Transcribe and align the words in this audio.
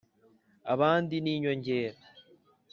abandi 0.73 1.15
ni 1.19 1.31
inyogera 1.37 1.97